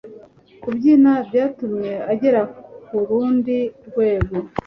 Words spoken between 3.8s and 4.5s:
rwego